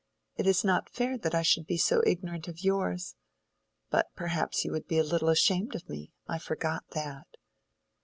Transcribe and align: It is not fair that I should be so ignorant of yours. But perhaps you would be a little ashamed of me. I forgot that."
It 0.35 0.47
is 0.47 0.63
not 0.63 0.89
fair 0.89 1.15
that 1.19 1.35
I 1.35 1.43
should 1.43 1.67
be 1.67 1.77
so 1.77 2.01
ignorant 2.07 2.47
of 2.47 2.63
yours. 2.63 3.13
But 3.91 4.07
perhaps 4.15 4.65
you 4.65 4.71
would 4.71 4.87
be 4.87 4.97
a 4.97 5.03
little 5.03 5.29
ashamed 5.29 5.75
of 5.75 5.87
me. 5.87 6.11
I 6.27 6.39
forgot 6.39 6.85
that." 6.95 7.27